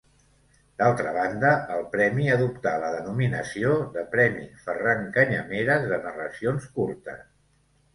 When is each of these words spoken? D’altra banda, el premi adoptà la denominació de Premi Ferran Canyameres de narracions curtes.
D’altra 0.81 1.11
banda, 1.17 1.51
el 1.75 1.83
premi 1.91 2.25
adoptà 2.37 2.73
la 2.85 2.91
denominació 2.97 3.77
de 3.99 4.09
Premi 4.17 4.49
Ferran 4.67 5.09
Canyameres 5.21 5.91
de 5.95 6.05
narracions 6.11 6.73
curtes. 6.83 7.27